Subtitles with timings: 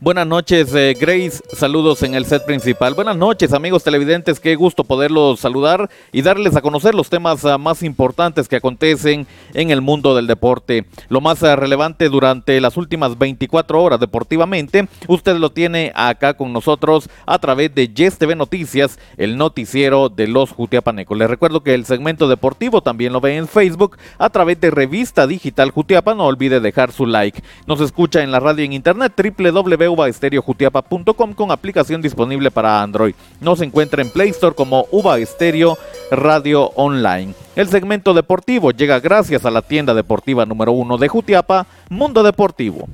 [0.00, 1.40] Buenas noches, eh, Grace.
[1.52, 2.94] Saludos en el set principal.
[2.94, 4.38] Buenas noches, amigos televidentes.
[4.38, 9.26] Qué gusto poderlos saludar y darles a conocer los temas ah, más importantes que acontecen
[9.54, 10.84] en el mundo del deporte.
[11.08, 16.52] Lo más ah, relevante durante las últimas 24 horas deportivamente, usted lo tiene acá con
[16.52, 21.18] nosotros a través de Yes TV Noticias, el noticiero de los Jutiapanecos.
[21.18, 25.26] Les recuerdo que el segmento deportivo también lo ve en Facebook a través de Revista
[25.26, 26.14] Digital Jutiapa.
[26.14, 27.42] No olvide dejar su like.
[27.66, 33.14] Nos escucha en la radio en internet www uvaestereojutiapa.com con aplicación disponible para Android.
[33.40, 35.76] Nos encuentra en Play Store como Uva Estéreo
[36.10, 37.34] Radio Online.
[37.56, 42.88] El segmento deportivo llega gracias a la tienda deportiva número uno de Jutiapa, Mundo Deportivo.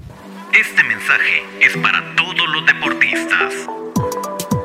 [0.53, 3.84] Este mensaje es para todos los deportistas.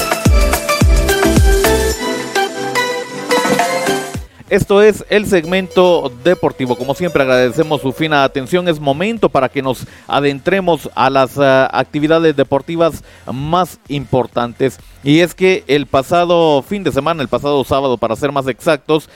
[4.51, 6.75] Esto es el segmento deportivo.
[6.75, 8.67] Como siempre agradecemos su fina atención.
[8.67, 14.79] Es momento para que nos adentremos a las uh, actividades deportivas más importantes.
[15.05, 19.11] Y es que el pasado fin de semana, el pasado sábado para ser más exactos,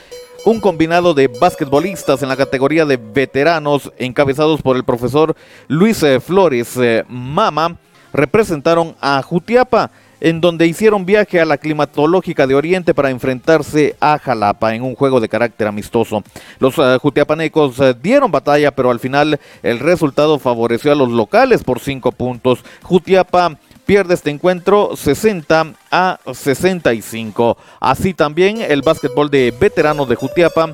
[0.44, 5.34] un combinado de basquetbolistas en la categoría de veteranos, encabezados por el profesor
[5.66, 7.78] Luis eh, Flores eh, Mama,
[8.12, 9.90] representaron a Jutiapa,
[10.22, 14.94] en donde hicieron viaje a la climatológica de Oriente para enfrentarse a Jalapa en un
[14.94, 16.22] juego de carácter amistoso.
[16.60, 21.80] Los uh, jutiapanecos dieron batalla, pero al final el resultado favoreció a los locales por
[21.80, 22.64] cinco puntos.
[22.82, 27.56] Jutiapa pierde este encuentro 60 a 65.
[27.80, 30.70] Así también el básquetbol de veteranos de Jutiapa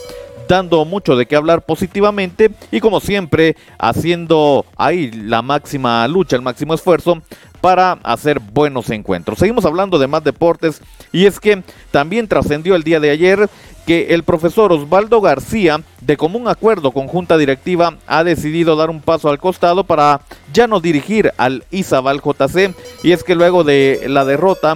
[0.49, 6.43] dando mucho de qué hablar positivamente y como siempre haciendo ahí la máxima lucha, el
[6.43, 7.23] máximo esfuerzo
[7.61, 9.39] para hacer buenos encuentros.
[9.39, 10.81] Seguimos hablando de más deportes
[11.13, 13.49] y es que también trascendió el día de ayer
[13.87, 19.01] que el profesor Osvaldo García, de común acuerdo con junta directiva, ha decidido dar un
[19.01, 20.21] paso al costado para
[20.53, 22.75] ya no dirigir al Izabal JC.
[23.03, 24.75] Y es que luego de la derrota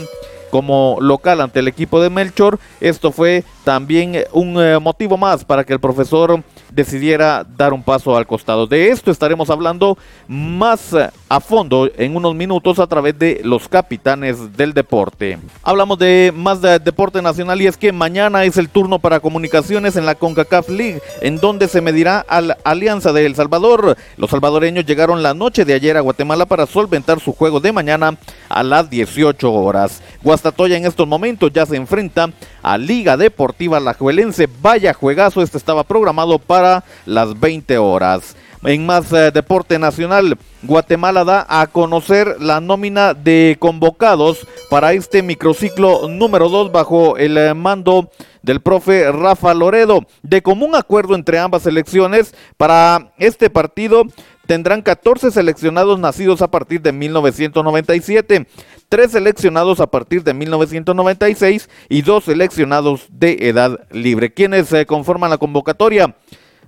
[0.51, 5.65] como local ante el equipo de Melchor, esto fue también un eh, motivo más para
[5.65, 6.43] que el profesor
[6.75, 8.67] decidiera dar un paso al costado.
[8.67, 13.69] De esto estaremos hablando más eh, a fondo en unos minutos a través de los
[13.69, 15.39] capitanes del deporte.
[15.63, 19.97] Hablamos de más de deporte nacional y es que mañana es el turno para comunicaciones
[19.97, 23.97] en la CONCACAF League, en donde se medirá a la Alianza de El Salvador.
[24.17, 28.17] Los salvadoreños llegaron la noche de ayer a Guatemala para solventar su juego de mañana
[28.49, 30.03] a las 18 horas.
[30.23, 32.31] Guastatoya en estos momentos ya se enfrenta
[32.63, 34.49] a Liga Deportiva Lajuelense.
[34.61, 36.62] Vaya juegazo, este estaba programado para
[37.07, 38.37] las 20 horas.
[38.65, 45.21] En más eh, deporte nacional, Guatemala da a conocer la nómina de convocados para este
[45.21, 48.09] microciclo número 2 bajo el eh, mando
[48.43, 50.07] del profe Rafa Loredo.
[50.23, 54.05] De común acuerdo entre ambas selecciones, para este partido
[54.47, 58.47] tendrán 14 seleccionados nacidos a partir de 1997,
[58.89, 64.33] 3 seleccionados a partir de 1996 y 2 seleccionados de edad libre.
[64.33, 66.15] ¿Quiénes eh, conforman la convocatoria?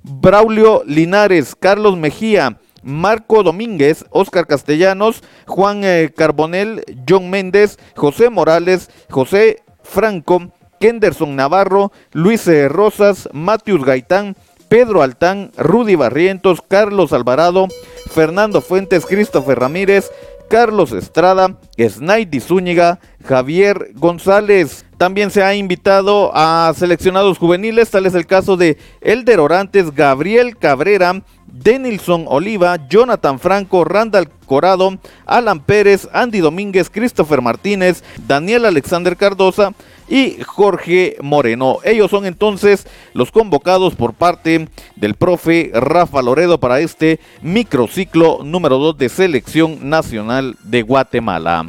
[0.05, 8.91] Braulio Linares, Carlos Mejía, Marco Domínguez, Oscar Castellanos, Juan eh, Carbonel, John Méndez, José Morales,
[9.09, 14.37] José Franco, Kenderson Navarro, Luis eh, Rosas, Matius Gaitán,
[14.69, 17.69] Pedro Altán, Rudy Barrientos, Carlos Alvarado,
[18.11, 20.11] Fernando Fuentes, Christopher Ramírez,
[20.51, 24.84] Carlos Estrada, Snaidi Zúñiga, Javier González.
[24.99, 30.57] También se ha invitado a seleccionados juveniles, tal es el caso de Elder Orantes, Gabriel
[30.57, 39.17] Cabrera, Denilson Oliva, Jonathan Franco, Randall Corado, Alan Pérez, Andy Domínguez, Christopher Martínez, Daniel Alexander
[39.17, 39.73] Cardosa
[40.09, 41.79] y Jorge Moreno.
[41.85, 48.79] Ellos son entonces los convocados por parte del profe Rafa Loredo para este microciclo número
[48.79, 51.67] 2 de selección nacional de Guatemala.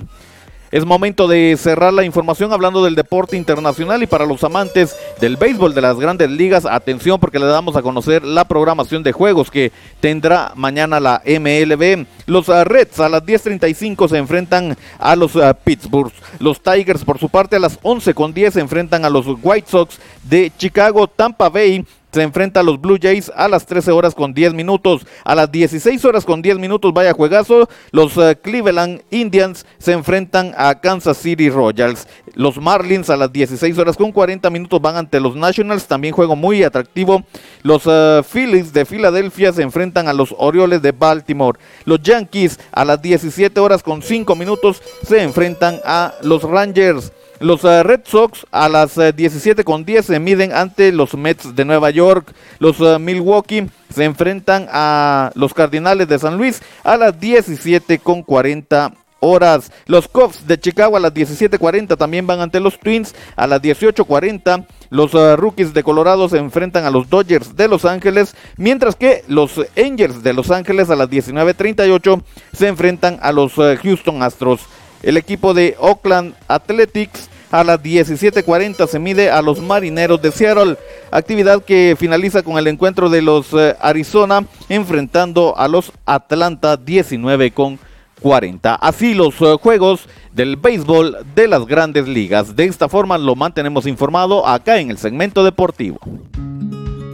[0.76, 5.38] Es momento de cerrar la información hablando del deporte internacional y para los amantes del
[5.38, 9.50] béisbol de las grandes ligas, atención porque le damos a conocer la programación de juegos
[9.50, 12.06] que tendrá mañana la MLB.
[12.26, 16.12] Los uh, Reds a las 10.35 se enfrentan a los uh, Pittsburgh.
[16.40, 20.52] Los Tigers por su parte a las 11.10 se enfrentan a los White Sox de
[20.58, 21.08] Chicago.
[21.08, 25.06] Tampa Bay se enfrenta a los Blue Jays a las 13 horas con 10 minutos.
[25.26, 30.54] A las 16 horas con 10 minutos, vaya juegazo, los uh, Cleveland Indians se enfrentan
[30.58, 32.08] a Kansas City Royals.
[32.34, 36.38] Los Marlins a las 16 horas con 40 minutos van ante los Nationals, también juego
[36.38, 37.26] muy atractivo.
[37.64, 41.60] Los uh, Phillies de Filadelfia se enfrentan a los Orioles de Baltimore.
[41.84, 47.12] Los Yankees a las 17 horas con 5 minutos se enfrentan a los Rangers.
[47.46, 51.64] Los uh, Red Sox a las 17 con 10 se miden ante los Mets de
[51.64, 52.34] Nueva York.
[52.58, 58.24] Los uh, Milwaukee se enfrentan a los Cardinales de San Luis a las 17 con
[58.24, 59.72] 40 horas.
[59.86, 64.66] Los Cubs de Chicago a las 17:40 también van ante los Twins a las 18:40.
[64.90, 69.62] Los Rookies de Colorado se enfrentan a los Dodgers de Los Ángeles, mientras que los
[69.78, 74.62] Angels de Los Ángeles a las 19:38 se enfrentan a los Houston Astros.
[75.04, 77.30] El equipo de Oakland Athletics
[77.60, 80.78] a las 17:40 se mide a los Marineros de Seattle,
[81.12, 87.52] actividad que finaliza con el encuentro de los eh, Arizona enfrentando a los Atlanta 19
[87.52, 87.80] con
[88.22, 88.76] 40.
[88.76, 92.56] Así los eh, juegos del béisbol de las grandes ligas.
[92.56, 96.00] De esta forma lo mantenemos informado acá en el segmento deportivo.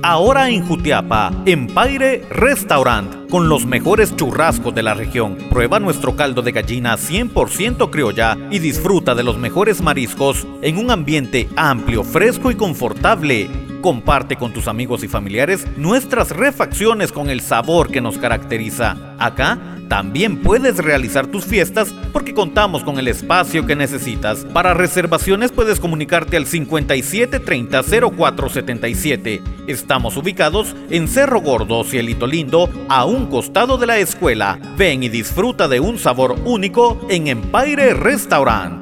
[0.03, 5.38] Ahora en Jutiapa, Empire Restaurant, con los mejores churrascos de la región.
[5.51, 10.89] Prueba nuestro caldo de gallina 100% criolla y disfruta de los mejores mariscos en un
[10.89, 13.48] ambiente amplio, fresco y confortable.
[13.81, 18.97] Comparte con tus amigos y familiares nuestras refacciones con el sabor que nos caracteriza.
[19.19, 24.46] Acá también puedes realizar tus fiestas porque contamos con el espacio que necesitas.
[24.54, 29.42] Para reservaciones puedes comunicarte al 5730 0477.
[29.68, 34.58] Estamos ubicados en Cerro Gordo, Cielito Lindo, a un costado de la escuela.
[34.78, 38.81] Ven y disfruta de un sabor único en Empire Restaurant.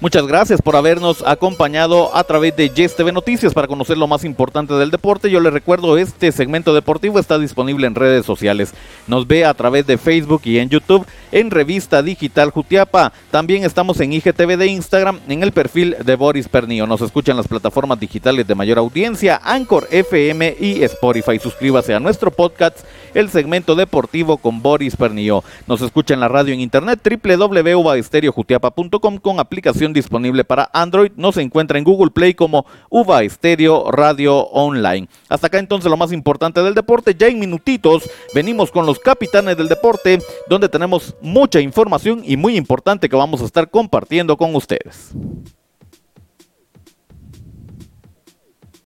[0.00, 4.22] Muchas gracias por habernos acompañado a través de Yes TV Noticias para conocer lo más
[4.22, 5.28] importante del deporte.
[5.28, 8.72] Yo les recuerdo, este segmento deportivo está disponible en redes sociales.
[9.08, 13.12] Nos ve a través de Facebook y en YouTube en Revista Digital Jutiapa.
[13.30, 16.86] También estamos en IGTV de Instagram en el perfil de Boris Pernillo.
[16.86, 21.38] Nos escuchan las plataformas digitales de mayor audiencia, Anchor FM y Spotify.
[21.38, 22.78] Suscríbase a nuestro podcast,
[23.14, 25.42] el segmento deportivo con Boris Pernillo.
[25.66, 31.12] Nos escucha en la radio en internet www.estereojutiapa.com con aplicación disponible para Android.
[31.16, 35.08] No se encuentra en Google Play como Uva Estéreo Radio Online.
[35.28, 37.14] Hasta acá entonces lo más importante del deporte.
[37.18, 42.56] Ya en minutitos venimos con los capitanes del deporte, donde tenemos mucha información y muy
[42.56, 45.12] importante que vamos a estar compartiendo con ustedes.